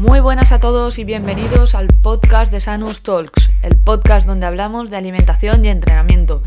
[0.00, 4.88] Muy buenas a todos y bienvenidos al podcast de Sanus Talks, el podcast donde hablamos
[4.88, 6.42] de alimentación y entrenamiento.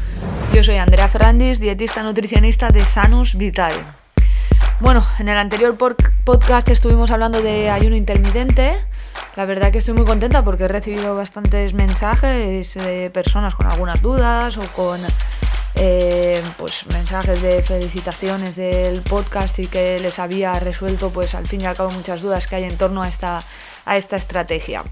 [0.55, 3.73] Yo soy Andrea Ferrandis, dietista nutricionista de Sanus Vital.
[4.79, 8.73] Bueno, en el anterior podcast estuvimos hablando de ayuno intermitente.
[9.35, 14.01] La verdad que estoy muy contenta porque he recibido bastantes mensajes de personas con algunas
[14.01, 14.99] dudas o con
[15.75, 21.61] eh, pues mensajes de felicitaciones del podcast y que les había resuelto pues al fin
[21.61, 23.43] y al cabo muchas dudas que hay en torno a esta,
[23.85, 24.83] a esta estrategia.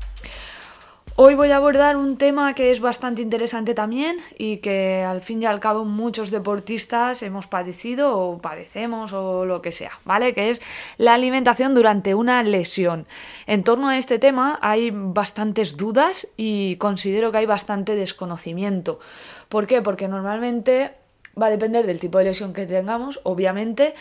[1.24, 5.44] Hoy voy a abordar un tema que es bastante interesante también y que al fin
[5.44, 10.34] y al cabo muchos deportistas hemos padecido o padecemos o lo que sea, ¿vale?
[10.34, 10.64] Que es
[10.98, 13.06] la alimentación durante una lesión.
[13.46, 19.00] En torno a este tema hay bastantes dudas y considero que hay bastante desconocimiento.
[19.48, 19.84] ¿Por qué?
[19.84, 20.96] Porque normalmente
[21.40, 23.94] va a depender del tipo de lesión que tengamos, obviamente,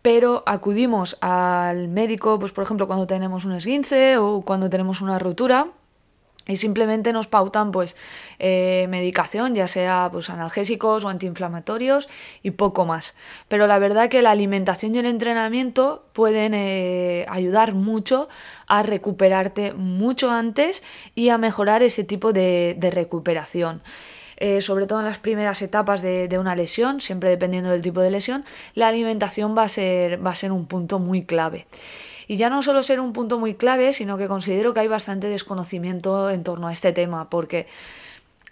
[0.00, 5.18] pero acudimos al médico, pues por ejemplo, cuando tenemos un esguince o cuando tenemos una
[5.18, 5.66] rotura
[6.46, 7.96] y simplemente nos pautan pues
[8.38, 12.08] eh, medicación, ya sea pues analgésicos o antiinflamatorios
[12.42, 13.14] y poco más.
[13.48, 18.28] Pero la verdad que la alimentación y el entrenamiento pueden eh, ayudar mucho
[18.66, 20.82] a recuperarte mucho antes
[21.14, 23.82] y a mejorar ese tipo de recuperación.
[24.44, 28.10] Eh, sobre todo en las primeras etapas de, una lesión, siempre dependiendo del tipo de
[28.10, 31.68] lesión, la alimentación va a ser, va a ser un punto muy clave.
[32.28, 35.28] Y ya no solo ser un punto muy clave, sino que considero que hay bastante
[35.28, 37.66] desconocimiento en torno a este tema, porque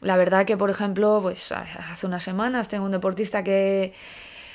[0.00, 3.92] la verdad que, por ejemplo, pues hace unas semanas tengo un deportista que,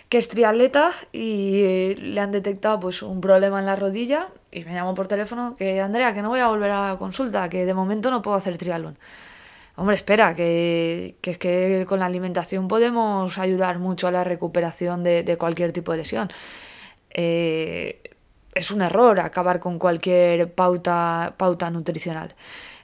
[0.10, 4.74] que es triatleta y le han detectado pues un problema en la rodilla y me
[4.74, 8.12] llamó por teléfono que Andrea, que no voy a volver a consulta, que de momento
[8.12, 8.98] no puedo hacer triatlón.
[9.78, 15.36] Hombre, espera, que, que, que con la alimentación podemos ayudar mucho a la recuperación de,
[15.38, 16.32] cualquier tipo de lesión.
[17.10, 18.05] Eh,
[18.56, 22.34] es un error acabar con cualquier pauta, pauta nutricional.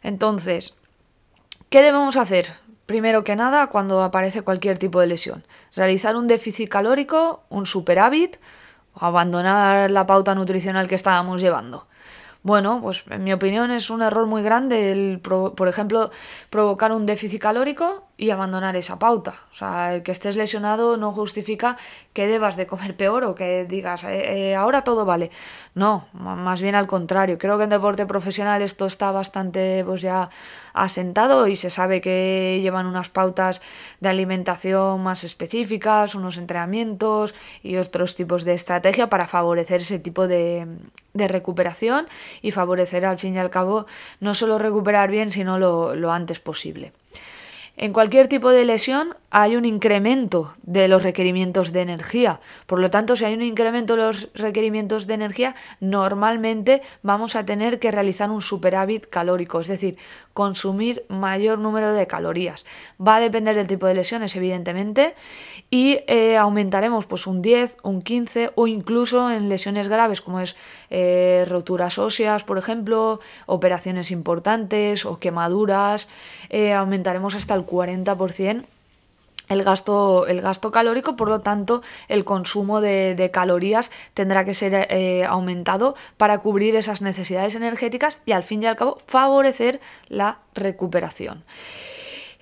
[0.04, 0.78] Entonces,
[1.70, 2.54] ¿qué debemos hacer?
[2.86, 5.46] Primero que nada, cuando aparece cualquier tipo de lesión.
[5.76, 8.38] Realizar un déficit calórico, un superávit
[8.94, 11.88] o abandonar la pauta nutricional que estábamos llevando.
[12.44, 16.12] Bueno, pues en mi opinión es un error muy grande el, por ejemplo,
[16.50, 19.34] provocar un déficit calórico y abandonar esa pauta.
[19.52, 21.78] O sea, que estés lesionado no justifica
[22.14, 25.32] que debas de comer peor o que digas, eh, eh, ahora todo vale.
[25.74, 27.38] No, más bien al contrario.
[27.38, 30.30] Creo que en deporte profesional esto está bastante pues ya
[30.74, 33.62] asentado y se sabe que llevan unas pautas
[34.00, 37.34] de alimentación más específicas, unos entrenamientos
[37.64, 40.68] y otros tipos de estrategia para favorecer ese tipo de,
[41.14, 42.08] recuperación
[42.42, 43.86] y favorecer al fin y al cabo
[44.20, 46.94] no solo recuperar bien, sino lo antes posible.
[47.82, 52.40] En cualquier tipo de lesión hay un incremento de los requerimientos de energía.
[52.68, 57.44] Por lo tanto, si hay un incremento de los requerimientos de energía, normalmente vamos a
[57.44, 59.98] tener que realizar un superávit calórico, es decir,
[60.36, 62.68] consumir mayor número de calorías.
[63.02, 65.16] Va a depender del tipo de lesiones, evidentemente,
[65.72, 70.56] y eh, aumentaremos pues un 10, un 15 o incluso en lesiones graves como es
[70.92, 76.08] eh, roturas óseas, por ejemplo, operaciones importantes o quemaduras,
[76.50, 78.66] eh, aumentaremos hasta el 40%
[79.52, 84.88] el gasto, el gasto calórico, por lo tanto el consumo de, calorías tendrá que ser
[84.90, 90.40] eh, aumentado para cubrir esas necesidades energéticas y al fin y al cabo favorecer la
[90.54, 91.44] recuperación.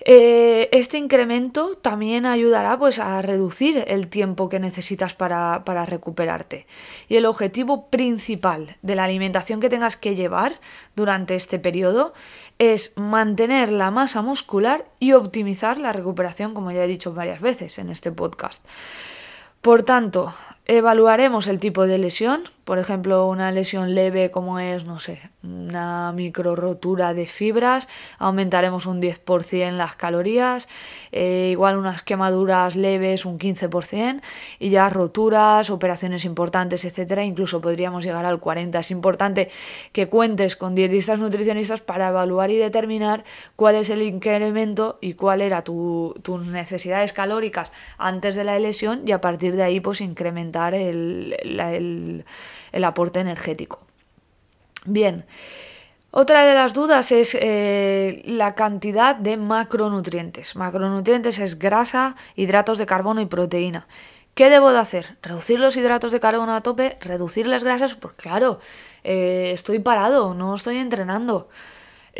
[0.04, 6.66] Eh, este incremento también ayudará pues, a reducir el tiempo que necesitas para, para, recuperarte.
[7.08, 10.58] Y el objetivo principal de la alimentación que tengas que llevar
[10.96, 12.14] durante este periodo
[12.58, 17.78] es mantener la masa muscular y optimizar la recuperación, como ya he dicho varias veces
[17.78, 18.64] en este podcast.
[19.60, 20.32] Por tanto,
[20.64, 26.12] evaluaremos el tipo de lesión, por ejemplo, una lesión leve como es, no sé, una
[26.12, 27.88] micro rotura de fibras,
[28.18, 30.68] aumentaremos un 10% las calorías,
[31.12, 34.20] eh, igual unas quemaduras leves un 15%
[34.58, 38.78] y ya roturas, operaciones importantes, etcétera, incluso podríamos llegar al 40.
[38.78, 39.50] Es importante
[39.92, 43.24] que cuentes con dietistas nutricionistas para evaluar y determinar
[43.56, 49.02] cuál es el incremento y cuál era tu, tus necesidades calóricas antes de la lesión
[49.06, 52.24] y a partir de ahí pues incrementar el,
[52.84, 53.80] aporte energético.
[54.84, 55.26] Bien.
[56.12, 60.56] Otra de las dudas es eh, la cantidad de macronutrientes.
[60.56, 63.86] Macronutrientes es grasa, hidratos de carbono y proteína.
[64.34, 65.18] ¿Qué debo de hacer?
[65.22, 66.96] ¿Reducir los hidratos de carbono a tope?
[67.00, 67.94] ¿Reducir las grasas?
[67.94, 68.58] Pues claro,
[69.04, 71.48] eh, estoy parado, no estoy entrenando.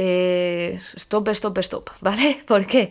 [0.02, 2.42] Eh, stop, stop, stop, ¿vale?
[2.46, 2.90] ¿Por qué?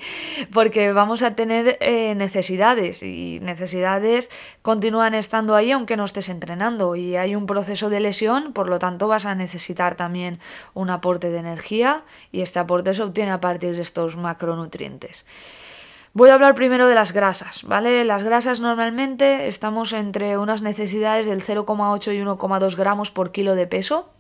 [0.54, 4.30] Porque vamos a tener eh, necesidades y necesidades
[4.62, 8.78] continúan estando ahí aunque no estés entrenando y hay un proceso de lesión, por lo
[8.78, 10.40] tanto vas a necesitar también
[10.76, 15.26] un aporte de energía y este aporte se obtiene a partir de estos macronutrientes.
[16.14, 18.06] Voy a hablar primero de las grasas, ¿vale?
[18.06, 23.66] Las grasas normalmente estamos entre unas necesidades del 0,8 y 1,2 gramos por kilo de
[23.66, 24.12] peso.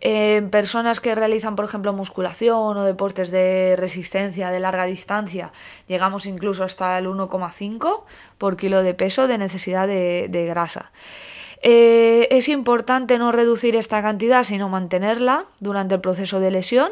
[0.00, 5.52] En personas que realizan, por ejemplo, musculación o deportes de resistencia de larga distancia,
[5.88, 8.02] llegamos incluso hasta el 1,5
[8.36, 10.92] por kilo de peso de necesidad de, grasa.
[11.62, 16.90] Eh, es importante no reducir esta cantidad, sino mantenerla durante el proceso de lesión.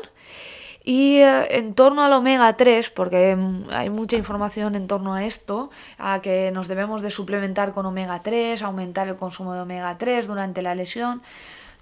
[0.83, 3.37] Y eh, en torno al omega 3, porque
[3.71, 8.23] hay mucha información en torno a esto, a que nos debemos de suplementar con omega
[8.23, 11.23] 3, aumentar el consumo de omega 3 durante la lesión,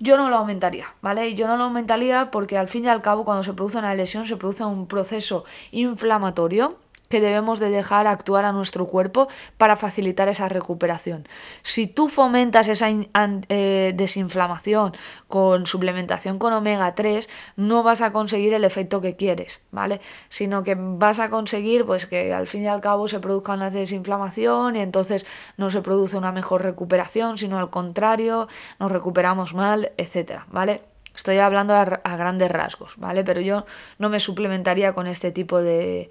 [0.02, 1.32] yo no lo aumentaría, ¿vale?
[1.34, 4.26] Yo no lo aumentaría porque al fin y al cabo cuando se produce una lesión
[4.26, 6.76] se produce un proceso inflamatorio
[7.12, 9.28] que debemos de dejar actuar a nuestro cuerpo
[9.58, 11.28] para facilitar esa recuperación.
[11.62, 14.96] Si tú fomentas esa eh, desinflamación
[15.28, 20.00] con suplementación con omega 3, no vas a conseguir el efecto que quieres, ¿vale?
[20.30, 23.68] Sino que vas a conseguir pues que al fin y al cabo se produzca una
[23.68, 25.26] desinflamación y entonces
[25.58, 28.48] no se produce una mejor recuperación, sino al contrario,
[28.78, 30.91] nos recuperamos mal, etcétera, ¿vale?
[31.14, 33.24] Estoy hablando a, grandes rasgos, ¿vale?
[33.24, 33.64] Pero yo
[33.98, 36.10] no me suplementaría con este tipo de,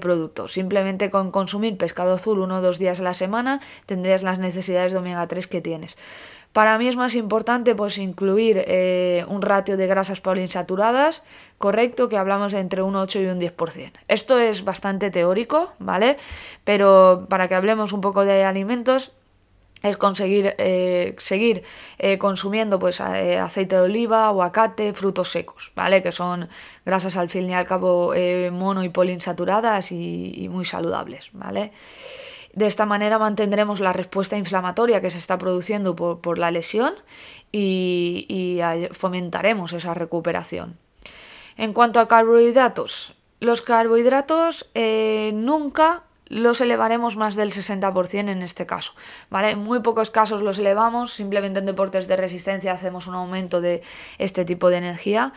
[0.00, 0.52] productos.
[0.52, 4.92] Simplemente con consumir pescado azul uno o dos días a la semana tendrías las necesidades
[4.92, 5.96] de omega 3 que tienes.
[6.52, 11.22] Para mí es más importante pues incluir eh, un ratio de grasas poliinsaturadas
[11.58, 13.90] correcto que hablamos de entre un 8 y un 10%.
[14.06, 16.16] Esto es bastante teórico, ¿vale?
[16.62, 19.10] Pero para que hablemos un poco de alimentos,
[19.84, 21.62] es conseguir eh, seguir
[21.98, 26.02] eh, consumiendo pues eh, aceite de oliva, aguacate, frutos secos, ¿vale?
[26.02, 26.48] Que son
[26.86, 28.14] grasas al fin y al cabo
[28.50, 31.70] mono y poliinsaturadas y, y, muy saludables, ¿vale?
[32.54, 36.94] De esta manera mantendremos la respuesta inflamatoria que se está produciendo por, la lesión
[37.52, 40.78] y, y fomentaremos esa recuperación.
[41.58, 44.70] En cuanto a carbohidratos, los carbohidratos
[45.34, 48.92] nunca los elevaremos más del 60% en este caso,
[49.30, 49.50] ¿vale?
[49.50, 53.82] En muy pocos casos los elevamos, simplemente en deportes de resistencia hacemos un aumento de
[54.18, 55.32] este tipo de energía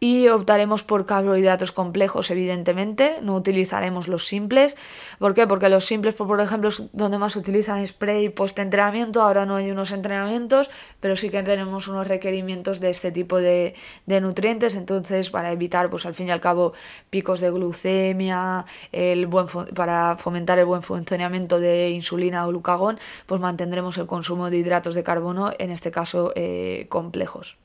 [0.00, 4.76] y optaremos por carbohidratos complejos, evidentemente, no utilizaremos los simples.
[5.18, 5.46] ¿Por qué?
[5.46, 9.70] Porque los simples, por ejemplo, es donde más se utilizan spray post-entrenamiento, ahora no hay
[9.70, 13.74] unos entrenamientos, pero sí que tenemos unos requerimientos de este tipo de,
[14.06, 16.74] nutrientes, entonces para evitar, pues al fin y al cabo,
[17.10, 23.40] picos de glucemia, el buen para fomentar el buen funcionamiento de insulina o glucagón, pues
[23.40, 27.56] mantendremos el consumo de hidratos de carbono, en este caso eh, complejos.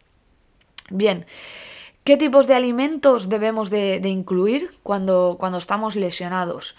[0.89, 1.25] Bien.
[2.03, 6.75] ¿Qué tipos de alimentos debemos de, incluir cuando, cuando, estamos lesionados?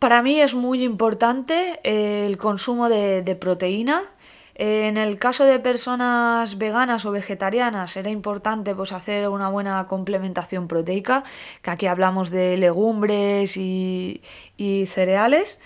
[0.00, 4.02] Para mí es muy importante eh, el consumo de, proteína.
[4.56, 10.66] En el caso de personas veganas o vegetarianas era importante pues, hacer una buena complementación
[10.66, 11.22] proteica,
[11.62, 14.20] que aquí hablamos de legumbres y
[14.88, 15.60] cereales.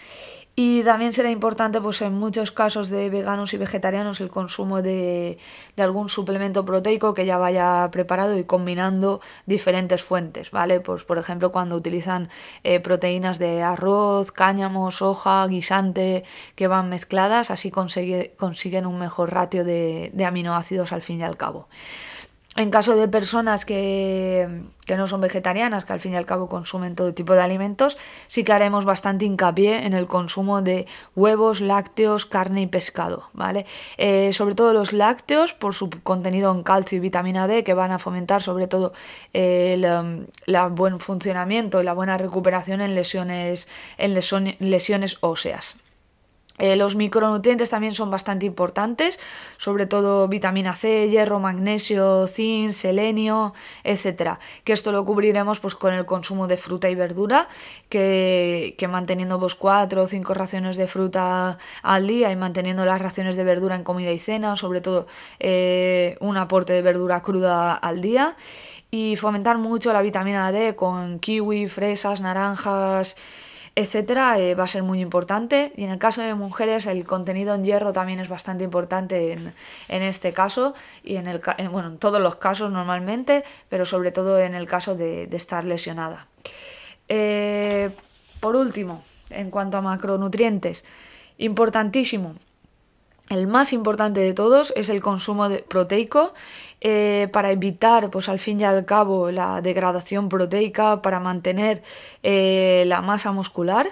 [0.56, 5.38] Y también será importante, pues en muchos casos de veganos y vegetarianos, el consumo de,
[5.76, 10.78] algún suplemento proteico que ya vaya preparado y combinando diferentes fuentes, ¿vale?
[10.80, 12.28] Pues por ejemplo, cuando utilizan
[12.62, 16.22] eh, proteínas de arroz, cáñamo, soja, guisante,
[16.54, 21.68] que van mezcladas, así consiguen un mejor ratio de aminoácidos al fin y al cabo.
[22.56, 24.62] En caso de personas que,
[24.96, 28.44] no son vegetarianas, que al fin y al cabo consumen todo tipo de alimentos, sí
[28.44, 33.66] que haremos bastante hincapié en el consumo de huevos, lácteos, carne y pescado, ¿vale?
[33.98, 37.90] Eh, sobre todo los lácteos por su contenido en calcio y vitamina D que van
[37.90, 38.92] a fomentar sobre todo
[39.32, 43.66] el, um, buen funcionamiento y la buena recuperación en lesiones,
[43.98, 45.76] en lesiones óseas.
[46.58, 49.18] Eh, los micronutrientes también son bastante importantes,
[49.56, 54.38] sobre todo vitamina C, hierro, magnesio, zinc, selenio, etcétera.
[54.62, 57.48] Que esto lo cubriremos pues, con el consumo de fruta y verdura,
[57.88, 63.34] que, manteniendo pues, cuatro o cinco raciones de fruta al día y manteniendo las raciones
[63.34, 65.06] de verdura en comida y cena, sobre todo
[65.40, 68.36] eh, un aporte de verdura cruda al día.
[68.92, 73.16] Y fomentar mucho la vitamina D con kiwi, fresas, naranjas
[73.76, 75.72] etcétera, eh, va a ser muy importante.
[75.76, 79.52] Y en el caso de mujeres, el contenido en hierro también es bastante importante en,
[79.88, 81.40] este caso y en, el,
[81.70, 86.28] bueno, en todos los casos normalmente, pero sobre todo en el caso de, estar lesionada.
[87.08, 87.90] Eh,
[88.40, 90.84] por último, en cuanto a macronutrientes,
[91.38, 92.34] importantísimo,
[93.30, 96.34] el más importante de todos es el consumo de proteico
[96.80, 101.82] eh, para evitar, pues al fin y al cabo, la degradación proteica, para mantener
[102.22, 103.88] eh, la masa muscular.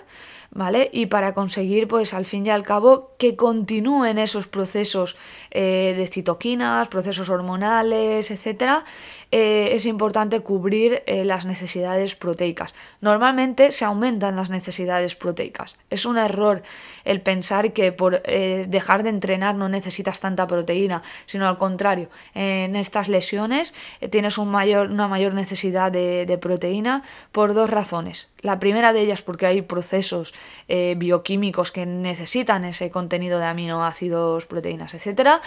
[0.54, 0.90] ¿Vale?
[0.92, 5.16] Y para conseguir, pues al fin y al cabo, que continúen esos procesos
[5.50, 8.84] eh, de citoquinas, procesos hormonales, etcétera,
[9.30, 12.74] eh, es importante cubrir eh, las necesidades proteicas.
[13.00, 15.76] Normalmente se aumentan las necesidades proteicas.
[15.88, 16.62] Es un error
[17.04, 22.76] el pensar que por dejar de entrenar no necesitas tanta proteína, sino al contrario, en
[22.76, 23.74] estas lesiones
[24.10, 28.31] tienes una mayor necesidad de proteína por dos razones.
[28.42, 30.34] La primera de ellas porque hay procesos
[30.68, 35.40] eh, bioquímicos que necesitan ese contenido de aminoácidos, proteínas, etc.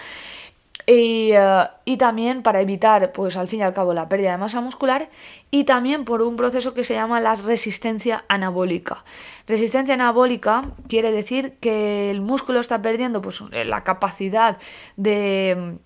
[0.88, 1.38] Eh,
[1.86, 5.10] y, también para evitar, pues al fin y al cabo, la pérdida de masa muscular
[5.50, 9.04] y también por un proceso que se llama la resistencia anabólica.
[9.48, 14.58] Resistencia anabólica quiere decir que el músculo está perdiendo pues, la capacidad
[14.96, 15.78] de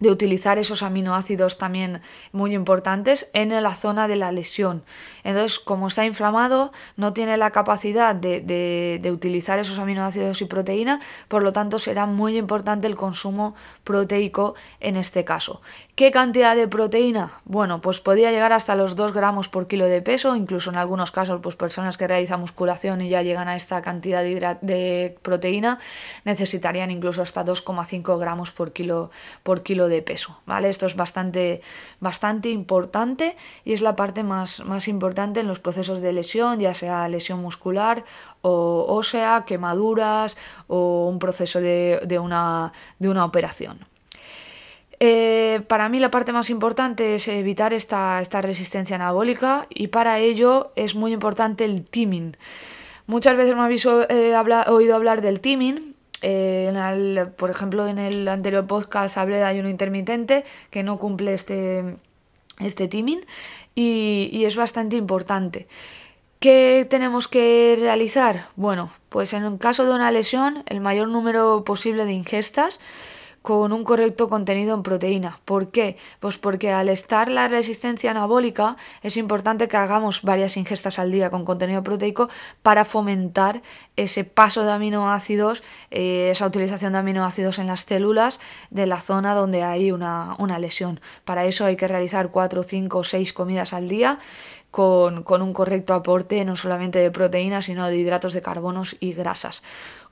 [0.00, 4.82] de utilizar esos aminoácidos también muy importantes en la zona de la lesión.
[5.24, 11.42] Entonces, como está inflamado, no tiene la capacidad de, utilizar esos aminoácidos y proteína, por
[11.42, 15.60] lo tanto será muy importante el consumo proteico en este caso.
[15.94, 17.32] ¿Qué cantidad de proteína?
[17.44, 21.10] Bueno, pues podría llegar hasta los 2 gramos por kilo de peso, incluso en algunos
[21.10, 25.78] casos, pues personas que realizan musculación y ya llegan a esta cantidad de, de proteína,
[26.24, 29.10] necesitarían incluso hasta 2,5 gramos por kilo,
[29.42, 30.68] por kilo de peso, ¿vale?
[30.68, 31.60] Esto es bastante,
[32.00, 36.74] bastante importante y es la parte más, más importante en los procesos de lesión, ya
[36.74, 38.04] sea lesión muscular
[38.42, 40.36] o ósea, quemaduras
[40.68, 43.86] o un proceso de, una, de una operación.
[44.98, 50.18] Eh, para mí la parte más importante es evitar esta, esta resistencia anabólica y para
[50.20, 52.36] ello es muy importante el teaming.
[53.06, 54.34] Muchas veces me habéis eh,
[54.68, 55.95] oído hablar del teaming,
[56.28, 61.96] eh, por ejemplo, en el anterior podcast hablé de ayuno intermitente que no cumple este,
[62.58, 63.20] este timing
[63.76, 65.68] y, es bastante importante.
[66.40, 68.48] ¿Qué tenemos que realizar?
[68.56, 72.80] Bueno, pues en el caso de una lesión, el mayor número posible de ingestas
[73.46, 75.38] con un correcto contenido en proteína.
[75.44, 75.96] ¿Por qué?
[76.18, 81.30] Pues porque al estar la resistencia anabólica es importante que hagamos varias ingestas al día
[81.30, 82.28] con contenido proteico
[82.64, 83.62] para fomentar
[83.94, 85.62] ese paso de aminoácidos,
[85.92, 90.58] eh, esa utilización de aminoácidos en las células de la zona donde hay una, una
[90.58, 90.98] lesión.
[91.24, 94.18] Para eso hay que realizar 4, 5, 6 comidas al día
[94.72, 99.12] con, con un correcto aporte no solamente de proteínas, sino de hidratos de carbonos y
[99.12, 99.62] grasas.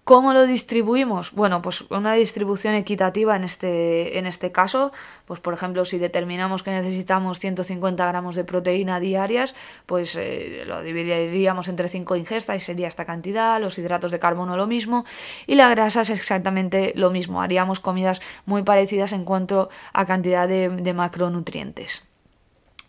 [0.04, 1.32] ¿Cómo lo distribuimos?
[1.32, 4.92] Bueno, pues una distribución equitativa en este, en este caso,
[5.24, 9.54] pues por ejemplo, si determinamos que necesitamos 150 gramos de proteína diarias,
[9.86, 14.58] pues eh, lo dividiríamos entre 5 ingestas y sería esta cantidad, los hidratos de carbono
[14.58, 15.06] lo mismo
[15.46, 20.46] y la grasa es exactamente lo mismo, haríamos comidas muy parecidas en cuanto a cantidad
[20.46, 22.02] de, macronutrientes.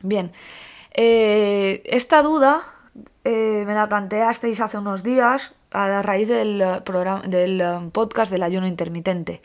[0.01, 0.33] Bien,
[0.91, 2.61] eh, esta duda
[3.23, 8.31] eh, me la planteasteis hace unos días a raíz del, eh, programa, del eh, podcast
[8.31, 9.41] del ayuno intermitente.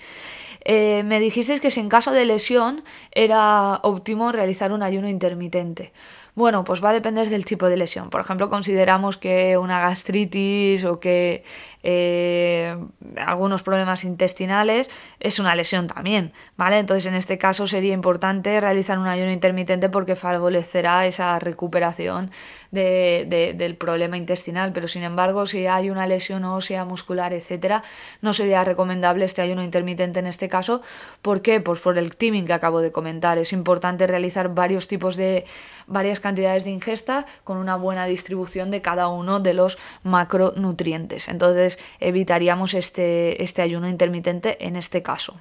[0.64, 5.92] Eh, me dijisteis que si en caso de lesión era óptimo realizar un ayuno intermitente.
[6.34, 8.08] Bueno, pues va a depender del tipo de lesión.
[8.08, 11.44] Por ejemplo, consideramos que una gastritis o que
[11.82, 12.76] eh,
[13.16, 16.78] algunos problemas intestinales es una lesión también, ¿vale?
[16.78, 22.30] Entonces, en este caso sería importante realizar un ayuno intermitente porque favorecerá esa recuperación
[22.70, 24.72] del problema intestinal.
[24.72, 27.82] Pero, sin embargo, si hay una lesión ósea, muscular, etcétera,
[28.20, 30.82] no sería recomendable este ayuno intermitente en este caso.
[31.22, 31.60] ¿Por qué?
[31.60, 33.38] Pues por el timing que acabo de comentar.
[33.38, 35.46] Es importante realizar varios tipos de
[35.86, 41.28] varias cantidades de ingesta con una buena distribución de cada uno de los macronutrientes.
[41.28, 45.40] Entonces evitaríamos este, este ayuno intermitente en este caso.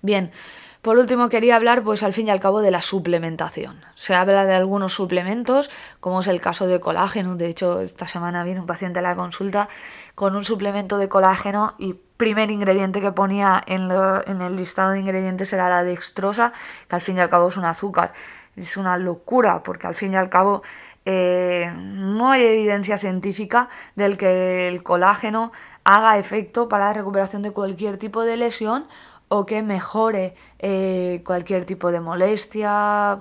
[0.00, 0.30] Bien,
[0.84, 3.80] por último quería hablar pues al fin y al cabo de la suplementación.
[3.94, 7.36] Se habla de algunos suplementos, como es el caso de colágeno.
[7.36, 9.70] De hecho, esta semana viene un paciente a la consulta
[10.14, 13.90] con un suplemento de colágeno y primer ingrediente que ponía en,
[14.26, 16.52] en el listado de ingredientes era la dextrosa,
[16.88, 18.12] que al fin y al cabo es un azúcar
[18.56, 20.62] es una locura porque al fin y al cabo
[21.04, 25.52] eh, no hay evidencia científica del que el colágeno
[25.84, 28.86] haga efecto para la recuperación de cualquier tipo de lesión
[29.28, 33.18] o que mejore eh, cualquier tipo de molestia.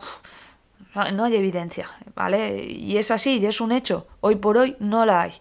[1.13, 2.63] No hay evidencia, ¿vale?
[2.65, 4.05] Y es así, y es un hecho.
[4.21, 5.33] Hoy por hoy no la hay.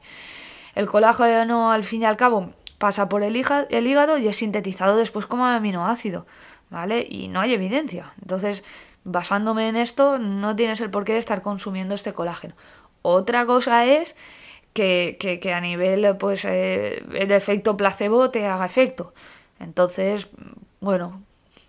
[0.74, 5.26] El colágeno, al fin y al cabo, pasa por el hígado y es sintetizado después
[5.26, 6.26] como aminoácido,
[6.70, 7.06] ¿vale?
[7.08, 8.12] Y no hay evidencia.
[8.20, 8.64] Entonces,
[9.04, 12.54] basándome en esto, no tienes el porqué de estar consumiendo este colágeno.
[13.02, 14.16] Otra cosa es
[14.72, 19.12] que, a nivel pues, eh, de efecto placebo te haga efecto.
[19.60, 20.28] Entonces,
[20.80, 21.22] bueno,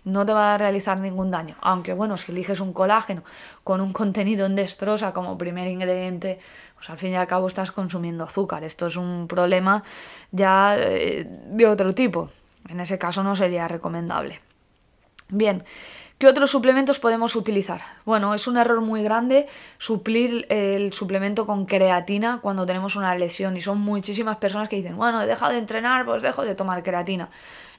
[0.04, 1.56] no te va a realizar ningún daño.
[1.60, 3.24] Aunque bueno, si eliges un colágeno
[3.62, 6.38] con un contenido en destrosa como primer ingrediente,
[6.74, 8.64] pues al fin y al cabo estás consumiendo azúcar.
[8.64, 9.82] Esto es un problema
[10.30, 12.30] ya eh, de otro tipo.
[12.68, 14.40] En ese caso no sería recomendable.
[15.28, 15.64] Bien,
[16.18, 17.82] ¿Qué otros suplementos podemos utilizar?
[18.04, 19.46] Bueno, es un error muy grande
[19.78, 24.96] suplir el suplemento con creatina cuando tenemos una lesión y son muchísimas personas que dicen,
[24.96, 27.30] bueno, he dejado de entrenar, pues dejo de tomar creatina.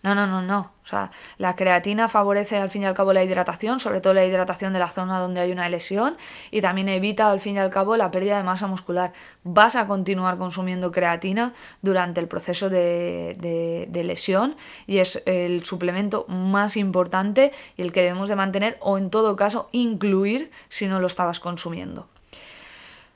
[0.05, 0.71] No, no, no, no.
[0.83, 1.09] O sea,
[1.39, 4.77] la creatina favorece al fin y al cabo la hidratación, sobre todo la hidratación de
[4.77, 6.15] la zona donde hay una lesión
[6.51, 9.13] y también evita al fin y al cabo la pérdida de masa muscular.
[9.43, 16.27] Vas a continuar consumiendo creatina durante el proceso de, de lesión y es el suplemento
[16.27, 20.99] más importante y el que debemos de mantener o en todo caso incluir si no
[20.99, 22.07] lo estabas consumiendo.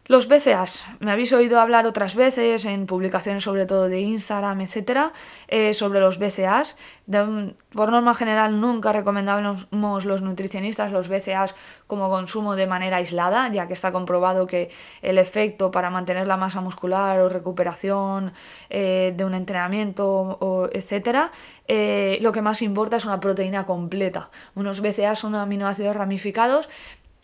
[0.09, 5.13] Los BCAs, me habéis oído hablar otras veces en publicaciones sobre todo de Instagram, etcétera,
[5.47, 6.77] eh, sobre los BCAs.
[7.05, 9.67] por norma general nunca recomendamos
[10.05, 11.53] los nutricionistas los BCAs
[11.85, 14.71] como consumo de manera aislada, ya que está comprobado que
[15.03, 18.33] el efecto para mantener la masa muscular o recuperación
[18.71, 21.31] eh, de un entrenamiento, o, etcétera,
[21.67, 24.31] eh, lo que más importa es una proteína completa.
[24.55, 26.67] Unos BCAs son aminoácidos ramificados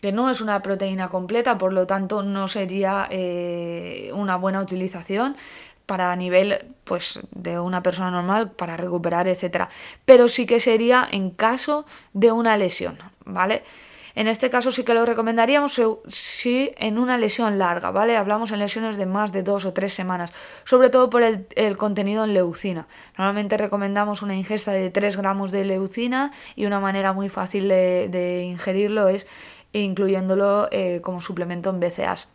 [0.00, 5.36] que no es una proteína completa, por lo tanto no sería eh, una buena utilización
[5.86, 9.68] para nivel pues de una persona normal para recuperar, etcétera.
[10.04, 13.62] Pero sí que sería en caso de una lesión, ¿vale?
[14.16, 18.16] En este caso sí que lo recomendaríamos si en una lesión larga, ¿vale?
[18.16, 20.32] Hablamos en lesiones de más de dos o tres semanas,
[20.64, 22.88] sobre todo por el, contenido en leucina.
[23.18, 28.08] Normalmente recomendamos una ingesta de 3 gramos de leucina y una manera muy fácil de,
[28.08, 29.26] de ingerirlo es
[29.82, 32.28] incluyéndolo eh, como suplemento en BCAAs.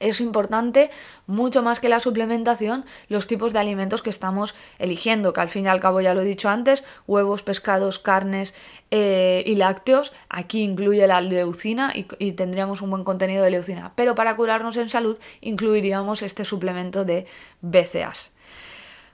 [0.00, 0.90] Es importante,
[1.26, 5.64] mucho más que la suplementación, los tipos de alimentos que estamos eligiendo, que al fin
[5.64, 8.54] y al cabo ya lo he dicho antes, huevos, pescados, carnes
[8.92, 10.12] eh, y lácteos.
[10.28, 13.92] Aquí incluye la leucina y, y, tendríamos un buen contenido de leucina.
[13.96, 17.26] Pero para curarnos en salud incluiríamos este suplemento de
[17.60, 18.30] BCAAs.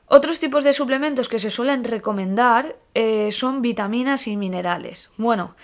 [0.06, 5.12] Otros tipos de suplementos que se suelen recomendar eh, son vitaminas y minerales.
[5.16, 5.56] Bueno,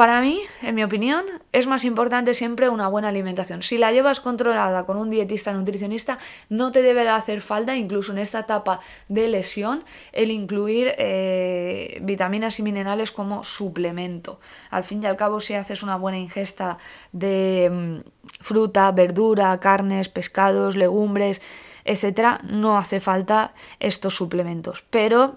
[0.00, 3.62] para mí, en mi opinión, es más importante siempre una buena alimentación.
[3.62, 8.12] Si la llevas controlada con un dietista nutricionista, no te debe de hacer falta, incluso
[8.12, 14.38] en esta etapa de lesión, el incluir eh, vitaminas y minerales como suplemento.
[14.70, 16.78] Al fin y al cabo, si haces una buena ingesta
[17.12, 18.08] de mm,
[18.40, 21.42] fruta, verdura, carnes, pescados, legumbres,
[21.84, 24.82] etcétera, no hace falta estos suplementos.
[24.88, 25.36] Pero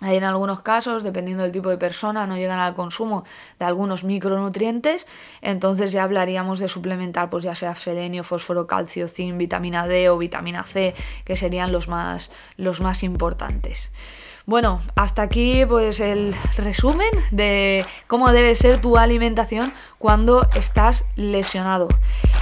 [0.00, 3.24] hay en algunos casos, dependiendo del tipo de persona, no llegan al consumo
[3.60, 5.06] de algunos micronutrientes,
[5.40, 10.18] entonces ya hablaríamos de suplementar, pues ya sea selenio, fósforo, calcio, zinc, vitamina D o
[10.18, 13.92] vitamina C, que serían los más, los más importantes.
[14.46, 21.88] Bueno, hasta aquí pues el resumen de cómo debe ser tu alimentación cuando estás lesionado.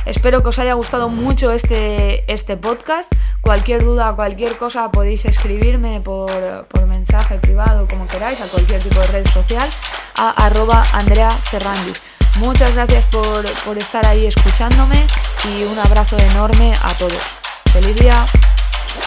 [0.05, 3.13] Espero que os haya gustado mucho este, este podcast.
[3.41, 6.29] Cualquier duda, cualquier cosa podéis escribirme por,
[6.89, 9.69] mensaje privado, como queráis, a cualquier tipo de red social,
[10.17, 11.31] a arroba Andrea
[12.39, 15.07] Muchas gracias por, por estar ahí escuchándome
[15.45, 17.23] y un abrazo enorme a todos.
[17.73, 18.25] ¡Feliz día!